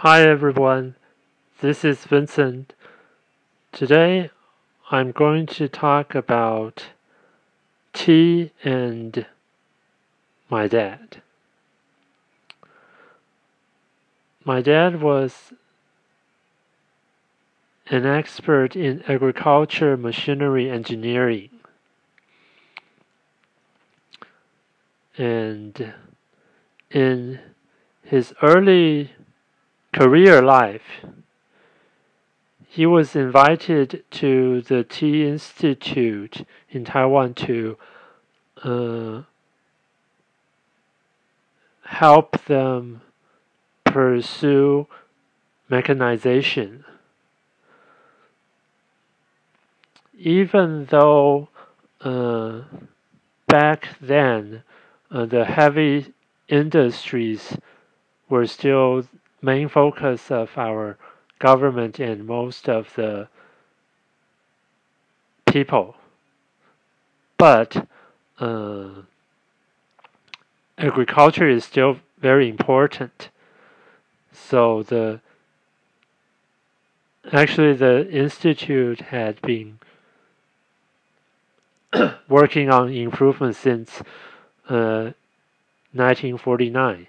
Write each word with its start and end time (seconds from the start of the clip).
Hi 0.00 0.28
everyone, 0.28 0.94
this 1.62 1.82
is 1.82 2.04
Vincent. 2.04 2.74
Today 3.72 4.28
I'm 4.90 5.10
going 5.10 5.46
to 5.46 5.70
talk 5.70 6.14
about 6.14 6.88
tea 7.94 8.52
and 8.62 9.24
my 10.50 10.68
dad. 10.68 11.22
My 14.44 14.60
dad 14.60 15.00
was 15.00 15.54
an 17.88 18.04
expert 18.04 18.76
in 18.76 19.02
agriculture 19.08 19.96
machinery 19.96 20.68
engineering. 20.68 21.48
And 25.16 25.94
in 26.90 27.40
his 28.02 28.34
early 28.42 29.12
career 29.96 30.42
life, 30.42 31.06
he 32.66 32.84
was 32.84 33.16
invited 33.16 34.04
to 34.10 34.60
the 34.60 34.84
Tea 34.84 35.26
Institute 35.26 36.46
in 36.70 36.84
Taiwan 36.84 37.32
to 37.32 37.78
uh, 38.62 39.22
help 41.84 42.44
them 42.44 43.00
pursue 43.84 44.86
mechanization. 45.70 46.84
Even 50.18 50.84
though 50.90 51.48
uh, 52.02 52.60
back 53.46 53.96
then 53.98 54.62
uh, 55.10 55.24
the 55.24 55.46
heavy 55.46 56.12
industries 56.48 57.56
were 58.28 58.46
still 58.46 59.06
main 59.46 59.68
focus 59.68 60.30
of 60.30 60.50
our 60.58 60.98
government 61.38 62.00
and 62.00 62.26
most 62.26 62.68
of 62.68 62.92
the 62.96 63.28
people. 65.46 65.94
But 67.38 67.86
uh, 68.40 68.88
agriculture 70.76 71.48
is 71.48 71.64
still 71.64 71.98
very 72.18 72.48
important. 72.48 73.28
So 74.32 74.82
the 74.82 75.20
actually 77.32 77.74
the 77.74 78.10
institute 78.10 79.00
had 79.16 79.40
been 79.42 79.78
working 82.28 82.68
on 82.70 82.92
improvement 82.92 83.54
since 83.54 84.00
uh, 84.68 85.12
1949. 85.92 87.06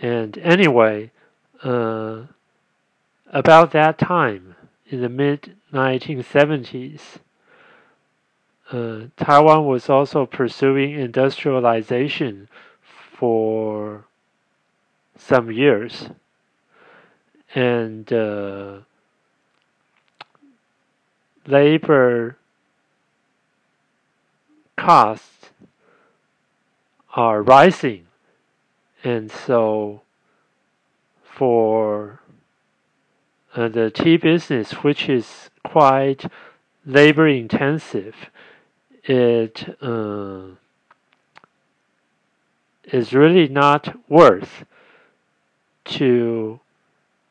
And 0.00 0.36
anyway, 0.38 1.10
uh, 1.62 2.22
about 3.32 3.72
that 3.72 3.98
time, 3.98 4.56
in 4.88 5.00
the 5.00 5.08
mid 5.08 5.56
1970s, 5.72 7.18
uh, 8.72 9.00
Taiwan 9.16 9.66
was 9.66 9.88
also 9.88 10.26
pursuing 10.26 10.92
industrialization 10.92 12.48
for 12.82 14.04
some 15.16 15.50
years. 15.50 16.08
And 17.54 18.12
uh, 18.12 18.78
labor 21.46 22.36
costs 24.76 25.50
are 27.14 27.42
rising 27.42 28.06
and 29.04 29.30
so 29.30 30.00
for 31.22 32.20
uh, 33.54 33.68
the 33.68 33.90
tea 33.90 34.16
business, 34.16 34.72
which 34.82 35.08
is 35.08 35.50
quite 35.62 36.24
labor 36.86 37.28
intensive, 37.28 38.16
it 39.04 39.76
uh, 39.82 40.46
is 42.84 43.12
really 43.12 43.46
not 43.46 43.94
worth 44.08 44.64
to 45.84 46.58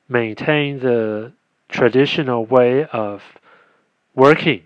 maintain 0.07 0.79
the 0.79 1.33
traditional 1.69 2.45
way 2.45 2.85
of 2.85 3.23
working. 4.13 4.61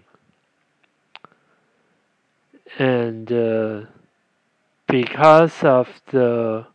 And 2.77 3.31
uh, 3.31 3.81
because 4.87 5.63
of 5.63 5.87
the 6.11 6.67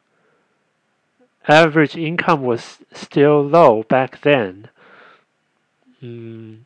average 1.49 1.97
income 1.97 2.43
was 2.43 2.79
still 2.93 3.43
low 3.43 3.83
back 3.85 4.21
then. 4.23 4.69
Mm, 6.03 6.61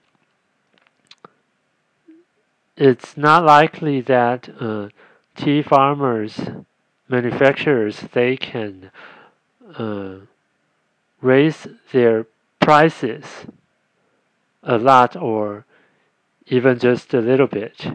it's 2.77 3.17
not 3.17 3.45
likely 3.45 4.01
that 4.03 4.49
uh, 4.61 4.89
tea 5.35 5.63
farmers, 5.63 6.41
manufacturers, 7.09 8.01
they 8.13 8.37
can 8.37 8.91
uh, 9.79 10.17
raise 11.21 11.67
their 11.93 12.27
prices 12.61 13.47
a 14.63 14.77
lot 14.77 15.17
or 15.17 15.65
even 16.49 16.79
just 16.79 17.15
a 17.15 17.21
little 17.21 17.47
bit. 17.47 17.87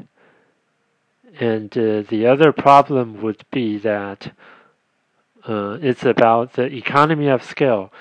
And 1.39 1.75
uh, 1.77 2.01
the 2.01 2.25
other 2.25 2.51
problem 2.51 3.21
would 3.21 3.45
be 3.51 3.77
that 3.79 4.33
uh, 5.47 5.77
it's 5.81 6.03
about 6.05 6.53
the 6.53 6.65
economy 6.65 7.27
of 7.27 7.43
scale. 7.43 7.91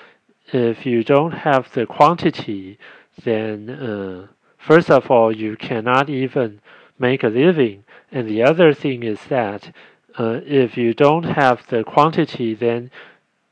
If 0.53 0.85
you 0.85 1.03
don't 1.03 1.31
have 1.31 1.71
the 1.73 1.85
quantity, 1.85 2.77
then 3.23 3.69
uh, 3.69 4.27
first 4.57 4.89
of 4.89 5.09
all, 5.09 5.35
you 5.35 5.55
cannot 5.55 6.09
even 6.09 6.61
make 6.99 7.23
a 7.23 7.29
living. 7.29 7.83
And 8.11 8.27
the 8.27 8.43
other 8.43 8.73
thing 8.73 9.03
is 9.03 9.19
that 9.29 9.73
uh, 10.19 10.41
if 10.45 10.77
you 10.77 10.93
don't 10.93 11.23
have 11.23 11.67
the 11.67 11.83
quantity, 11.83 12.53
then 12.53 12.91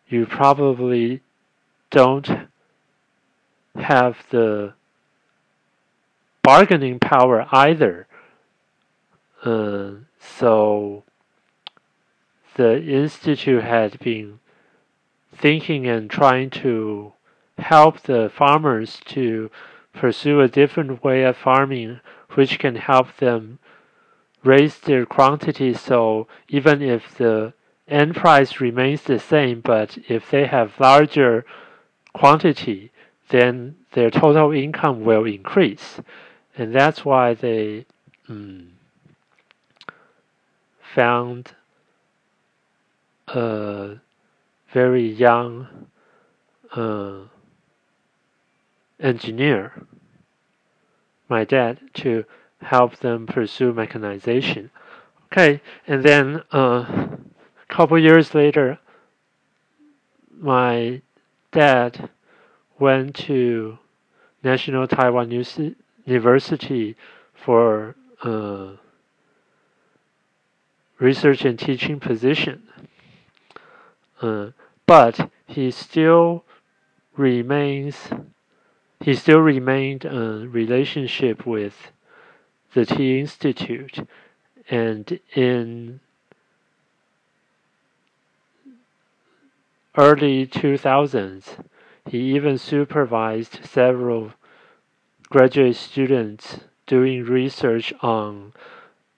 you 0.07 0.25
probably 0.25 1.21
don't 1.89 2.29
have 3.75 4.17
the 4.29 4.73
bargaining 6.44 7.00
power 7.00 7.47
either. 7.51 8.07
Uh, 9.44 9.91
so 10.19 11.03
the 12.59 12.83
institute 12.83 13.63
had 13.63 13.97
been 13.99 14.37
thinking 15.33 15.87
and 15.87 16.09
trying 16.09 16.49
to 16.49 17.13
help 17.57 18.01
the 18.01 18.29
farmers 18.35 18.99
to 19.05 19.49
pursue 19.93 20.41
a 20.41 20.49
different 20.49 21.01
way 21.01 21.23
of 21.23 21.37
farming, 21.37 22.01
which 22.31 22.59
can 22.59 22.75
help 22.75 23.15
them 23.15 23.59
raise 24.43 24.77
their 24.77 25.05
quantity. 25.05 25.73
So 25.73 26.27
even 26.49 26.81
if 26.81 27.17
the 27.17 27.53
end 27.87 28.17
price 28.17 28.59
remains 28.59 29.03
the 29.03 29.19
same, 29.19 29.61
but 29.61 29.97
if 30.09 30.29
they 30.29 30.45
have 30.45 30.81
larger 30.81 31.45
quantity, 32.11 32.91
then 33.29 33.77
their 33.93 34.11
total 34.11 34.51
income 34.51 35.05
will 35.05 35.23
increase. 35.23 36.01
And 36.57 36.75
that's 36.75 37.05
why 37.05 37.35
they 37.35 37.85
um, 38.27 38.73
found 40.93 41.53
a 43.35 44.00
very 44.72 45.07
young 45.07 45.88
uh, 46.75 47.22
engineer, 49.00 49.85
my 51.28 51.44
dad, 51.44 51.79
to 51.94 52.25
help 52.62 52.97
them 52.97 53.25
pursue 53.25 53.73
mechanization. 53.73 54.69
Okay, 55.31 55.62
and 55.88 56.03
then 56.03 56.44
uh, 56.51 56.85
a 56.88 57.18
couple 57.68 57.97
years 58.00 58.34
later, 58.34 58.79
my 60.39 61.01
dad 61.51 62.09
went 62.80 63.15
to 63.15 63.77
National 64.44 64.88
Taiwan 64.88 65.31
University 66.06 66.95
for 67.33 67.95
uh, 68.24 68.71
research 71.00 71.45
and 71.45 71.59
teaching 71.59 72.00
position. 72.00 72.63
But 74.21 75.30
he 75.48 75.71
still 75.71 76.44
remains 77.16 78.10
he 79.01 79.16
still 79.16 79.39
remained 79.39 80.04
a 80.04 80.45
relationship 80.48 81.45
with 81.45 81.92
the 82.74 82.86
Tea 82.86 83.19
Institute. 83.19 84.07
And 84.69 85.19
in 85.36 86.00
early 89.98 90.45
2000s 90.45 91.65
he 92.10 92.36
even 92.36 92.57
supervised 92.57 93.60
several 93.63 94.33
graduate 95.30 95.75
students 95.75 96.60
doing 96.88 97.24
research 97.24 97.94
on 98.01 98.54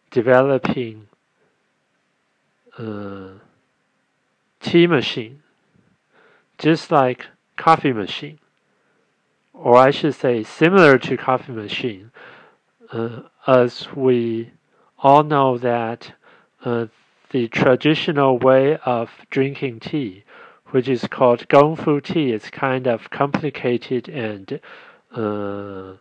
developing 0.09 1.07
uh, 2.77 3.29
tea 4.61 4.87
machine 4.87 5.41
just 6.61 6.91
like 6.91 7.25
coffee 7.57 7.91
machine, 7.91 8.37
or 9.53 9.75
I 9.75 9.89
should 9.89 10.13
say 10.13 10.43
similar 10.43 10.99
to 10.99 11.17
coffee 11.17 11.51
machine, 11.51 12.11
uh, 12.91 13.23
as 13.47 13.87
we 13.95 14.51
all 14.99 15.23
know 15.23 15.57
that 15.57 16.13
uh, 16.63 16.85
the 17.31 17.47
traditional 17.47 18.37
way 18.37 18.77
of 18.85 19.09
drinking 19.31 19.79
tea, 19.79 20.23
which 20.67 20.87
is 20.87 21.07
called 21.07 21.47
gongfu 21.47 22.03
tea, 22.03 22.31
is 22.31 22.51
kind 22.51 22.85
of 22.85 23.09
complicated 23.09 24.07
and 24.07 24.59
uh, 25.11 25.93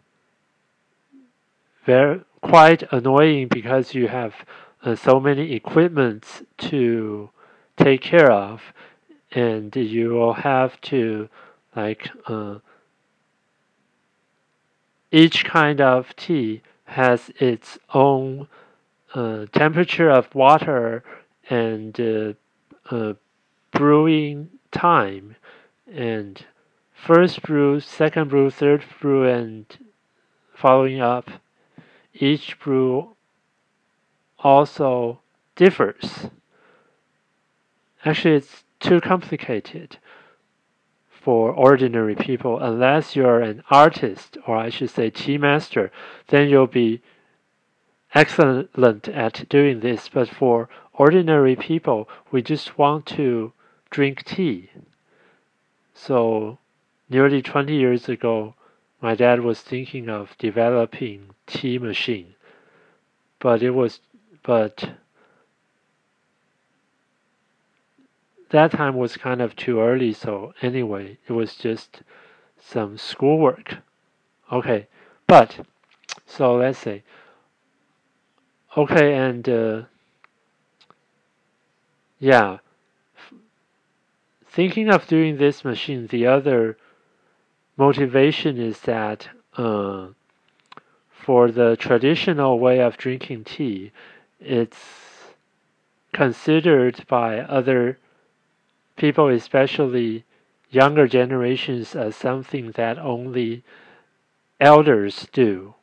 very 1.86 2.20
quite 2.42 2.82
annoying 2.92 3.48
because 3.48 3.94
you 3.94 4.08
have 4.08 4.34
uh, 4.84 4.94
so 4.94 5.18
many 5.18 5.52
equipments 5.52 6.42
to 6.58 7.30
take 7.84 8.02
care 8.02 8.30
of, 8.30 8.60
and 9.32 9.74
you 9.74 10.10
will 10.10 10.34
have 10.34 10.80
to 10.82 11.28
like 11.74 12.10
uh, 12.26 12.58
each 15.10 15.44
kind 15.44 15.80
of 15.80 16.14
tea 16.16 16.62
has 16.84 17.30
its 17.36 17.78
own 17.94 18.48
uh, 19.14 19.46
temperature 19.52 20.10
of 20.10 20.34
water 20.34 21.02
and 21.48 22.00
uh, 22.00 22.32
uh, 22.90 23.14
brewing 23.72 24.50
time 24.70 25.36
and 25.92 26.44
first 26.92 27.42
brew, 27.42 27.80
second 27.80 28.28
brew, 28.28 28.50
third 28.50 28.84
brew, 29.00 29.26
and 29.26 29.66
following 30.54 31.00
up. 31.00 31.30
Each 32.14 32.58
brew 32.58 33.16
also 34.38 35.20
differs. 35.56 36.30
Actually, 38.04 38.36
it's 38.36 38.64
too 38.80 39.00
complicated 39.00 39.98
for 41.20 41.52
ordinary 41.52 42.14
people. 42.14 42.58
Unless 42.58 43.14
you're 43.14 43.40
an 43.40 43.62
artist 43.70 44.38
or 44.46 44.56
I 44.56 44.70
should 44.70 44.90
say 44.90 45.10
tea 45.10 45.38
master 45.38 45.92
then 46.28 46.48
you'll 46.48 46.66
be 46.66 47.02
excellent 48.14 49.08
at 49.08 49.48
doing 49.48 49.80
this. 49.80 50.08
But 50.08 50.28
for 50.28 50.68
ordinary 50.94 51.56
people 51.56 52.08
we 52.30 52.42
just 52.42 52.78
want 52.78 53.06
to 53.06 53.52
drink 53.90 54.24
tea. 54.24 54.70
So 55.94 56.58
nearly 57.10 57.42
20 57.42 57.74
years 57.74 58.08
ago 58.08 58.54
my 59.02 59.14
dad 59.14 59.40
was 59.40 59.60
thinking 59.60 60.08
of 60.08 60.36
developing 60.38 61.30
tea 61.46 61.78
machine. 61.78 62.34
But 63.38 63.62
it 63.62 63.70
was 63.70 64.00
but 64.42 64.90
that 68.50 68.72
time 68.72 68.96
was 68.96 69.16
kind 69.16 69.40
of 69.40 69.56
too 69.56 69.80
early, 69.80 70.12
so 70.12 70.52
anyway, 70.60 71.18
it 71.28 71.32
was 71.32 71.54
just 71.54 72.02
some 72.58 72.98
schoolwork. 72.98 73.76
Okay, 74.52 74.86
but 75.26 75.66
so 76.26 76.56
let's 76.56 76.78
say, 76.78 77.02
okay, 78.76 79.14
and 79.14 79.48
uh, 79.48 79.82
yeah, 82.18 82.58
thinking 84.46 84.90
of 84.90 85.06
doing 85.06 85.36
this 85.36 85.64
machine, 85.64 86.08
the 86.08 86.26
other 86.26 86.76
motivation 87.76 88.58
is 88.58 88.80
that 88.80 89.28
uh, 89.56 90.08
for 91.08 91.52
the 91.52 91.76
traditional 91.76 92.58
way 92.58 92.80
of 92.80 92.96
drinking 92.96 93.44
tea, 93.44 93.92
it's 94.40 94.78
considered 96.12 97.04
by 97.06 97.38
other 97.38 97.96
people, 98.96 99.28
especially 99.28 100.24
younger 100.70 101.06
generations, 101.08 101.94
as 101.94 102.14
something 102.16 102.72
that 102.72 102.98
only 102.98 103.62
elders 104.60 105.26
do. 105.32 105.74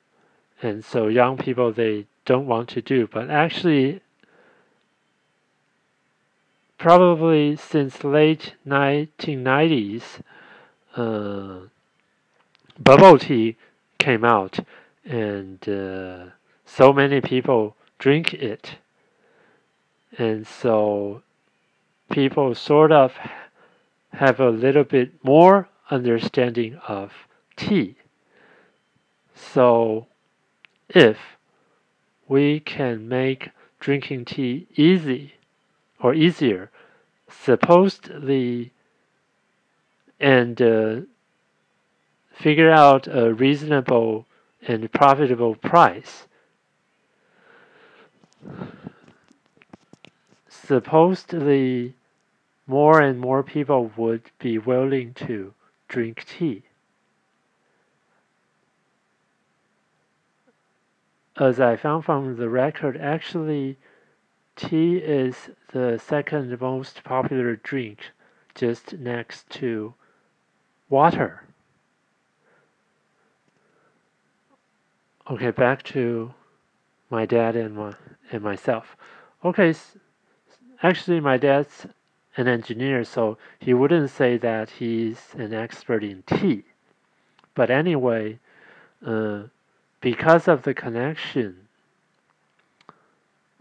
And 0.61 0.83
so 0.83 1.07
young 1.07 1.37
people, 1.37 1.71
they 1.71 2.05
don't 2.25 2.47
want 2.47 2.69
to 2.69 2.81
do. 2.81 3.07
But 3.07 3.29
actually, 3.29 4.01
probably 6.77 7.55
since 7.55 8.03
late 8.03 8.53
1990s, 8.67 10.21
uh, 10.95 11.59
bubble 12.79 13.19
tea 13.19 13.55
came 13.99 14.23
out, 14.23 14.59
and 15.05 15.67
uh, 15.67 16.25
so 16.65 16.93
many 16.93 17.21
people 17.21 17.75
drink 17.99 18.33
it. 18.33 18.75
And 20.17 20.47
so 20.47 21.21
people 22.11 22.55
sort 22.55 22.91
of 22.91 23.13
have 24.13 24.39
a 24.39 24.49
little 24.49 24.83
bit 24.83 25.11
more 25.23 25.69
understanding 25.89 26.75
of 26.87 27.11
tea. 27.55 27.95
So, 29.35 30.07
if 30.89 31.17
we 32.27 32.59
can 32.59 33.07
make 33.07 33.49
drinking 33.79 34.25
tea 34.25 34.67
easy 34.75 35.35
or 35.99 36.13
easier, 36.13 36.71
supposedly, 37.29 38.71
and 40.19 40.61
uh, 40.61 41.01
figure 42.33 42.71
out 42.71 43.07
a 43.07 43.33
reasonable 43.33 44.25
and 44.67 44.91
profitable 44.91 45.55
price, 45.55 46.27
supposedly 50.67 51.95
more 52.65 52.99
and 52.99 53.19
more 53.19 53.41
people 53.41 53.89
would 53.95 54.23
be 54.39 54.57
willing 54.57 55.13
to 55.13 55.53
drink 55.87 56.25
tea. 56.25 56.63
As 61.37 61.59
I 61.59 61.77
found 61.77 62.03
from 62.03 62.35
the 62.35 62.49
record, 62.49 62.97
actually, 62.97 63.77
tea 64.55 64.97
is 64.97 65.49
the 65.71 65.97
second 66.03 66.59
most 66.59 67.03
popular 67.03 67.55
drink, 67.55 67.99
just 68.55 68.93
next 68.93 69.49
to 69.51 69.93
water. 70.89 71.43
Okay, 75.29 75.51
back 75.51 75.83
to 75.83 76.33
my 77.09 77.25
dad 77.25 77.55
and 77.55 77.75
my 77.75 77.93
and 78.31 78.41
myself. 78.41 78.97
Okay, 79.45 79.73
actually, 80.83 81.19
my 81.19 81.37
dad's 81.37 81.85
an 82.35 82.47
engineer, 82.47 83.03
so 83.03 83.37
he 83.59 83.73
wouldn't 83.73 84.09
say 84.09 84.37
that 84.37 84.69
he's 84.69 85.33
an 85.35 85.53
expert 85.53 86.03
in 86.03 86.23
tea. 86.23 86.63
But 87.55 87.71
anyway, 87.71 88.39
uh, 89.05 89.43
because 90.01 90.47
of 90.47 90.61
the 90.61 90.73
connection, 90.73 91.67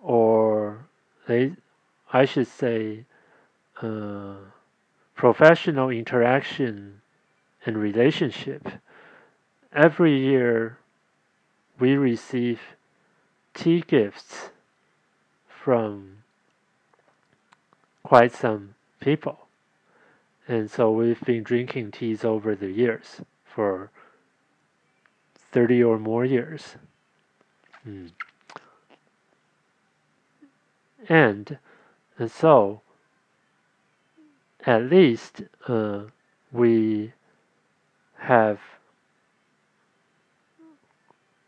or 0.03 0.87
they, 1.27 1.53
I 2.13 2.27
should 2.27 2.47
say, 2.47 3.05
uh, 3.81 4.35
professional 5.15 5.89
interaction 5.89 7.01
and 7.65 7.79
relationship, 7.79 8.69
every 9.73 10.19
year 10.19 10.79
we 11.79 11.95
receive 11.97 12.61
tea 13.55 13.83
gifts 13.87 14.51
from 15.49 16.19
quite 18.07 18.33
some 18.33 18.77
people. 19.01 19.37
And 20.47 20.71
so 20.71 20.93
we've 20.93 21.21
been 21.23 21.43
drinking 21.43 21.91
teas 21.91 22.25
over 22.25 22.55
the 22.55 22.71
years 22.71 23.21
for 23.45 23.91
30 25.35 25.83
or 25.83 25.99
more 25.99 26.25
years. 26.25 26.77
Mm. 27.85 28.13
And, 31.09 31.59
and 32.17 32.31
so, 32.31 32.81
at 34.65 34.85
least 34.85 35.43
uh, 35.67 36.03
we 36.53 37.13
have 38.19 38.61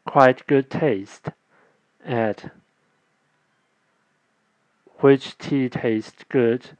quite 0.05 0.45
good 0.49 0.71
taste 0.71 1.29
at 2.05 2.51
which 4.99 5.39
tea 5.39 5.69
tastes 5.69 6.25
good 6.29 6.71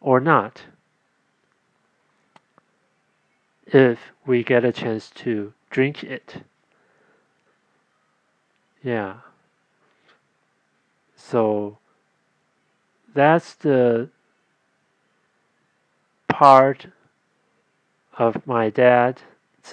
or 0.00 0.20
not 0.20 0.62
if 3.66 3.98
we 4.24 4.42
get 4.42 4.64
a 4.64 4.72
chance 4.72 5.10
to 5.10 5.52
drink 5.70 6.04
it. 6.04 6.44
Yeah. 8.82 9.16
So 11.16 11.78
that's 13.14 13.54
the 13.54 14.10
part 16.28 16.86
of 18.18 18.46
my 18.46 18.70
dad's 18.70 19.22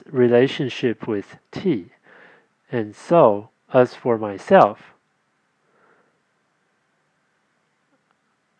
relationship 0.10 1.08
with 1.08 1.38
tea. 1.52 1.90
And 2.72 2.96
so, 2.96 3.50
as 3.72 3.94
for 3.94 4.18
myself, 4.18 4.93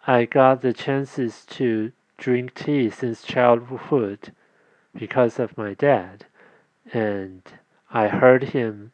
I 0.06 0.26
got 0.26 0.62
the 0.62 0.74
chances 0.74 1.46
to 1.52 1.94
drink 2.18 2.56
tea 2.56 2.90
since 2.90 3.22
childhood 3.24 4.34
because 4.94 5.40
of 5.40 5.58
my 5.58 5.74
dad, 5.74 6.26
and 6.92 7.42
I 7.90 8.10
heard 8.10 8.44
him 8.50 8.92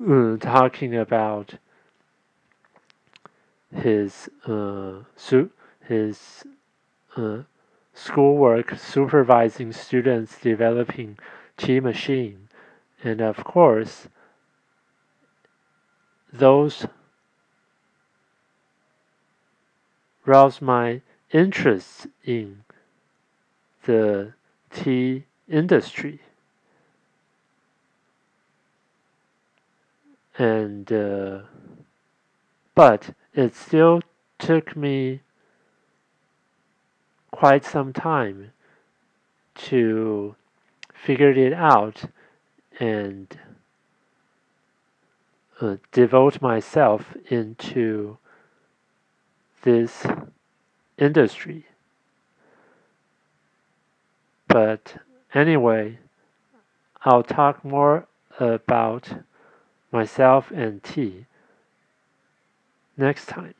uh, 0.00 0.38
talking 0.38 0.96
about 0.96 1.56
his 3.74 4.30
uh, 4.46 5.00
his 5.86 6.44
uh, 7.16 7.42
schoolwork 7.92 8.78
supervising 8.78 9.72
students 9.72 10.40
developing 10.40 11.18
tea 11.58 11.80
machine, 11.80 12.48
and 13.04 13.20
of 13.20 13.44
course, 13.44 14.08
those 16.32 16.86
roused 20.30 20.62
my 20.62 21.00
interest 21.32 22.06
in 22.24 22.62
the 23.84 24.32
tea 24.72 25.24
industry. 25.48 26.20
And, 30.38 30.90
uh, 30.92 31.40
but 32.76 33.10
it 33.34 33.56
still 33.56 34.02
took 34.38 34.76
me 34.76 35.20
quite 37.32 37.64
some 37.64 37.92
time 37.92 38.52
to 39.70 40.36
figure 40.94 41.32
it 41.32 41.52
out 41.52 42.04
and 42.78 43.36
uh, 45.60 45.76
devote 45.90 46.40
myself 46.40 47.16
into 47.28 48.16
this 49.62 50.06
industry. 50.98 51.66
But 54.48 54.96
anyway, 55.34 55.98
I'll 57.04 57.22
talk 57.22 57.64
more 57.64 58.06
about 58.38 59.08
myself 59.92 60.50
and 60.50 60.82
tea 60.82 61.26
next 62.96 63.26
time. 63.26 63.54